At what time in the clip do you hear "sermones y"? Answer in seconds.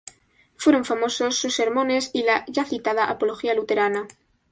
1.53-2.23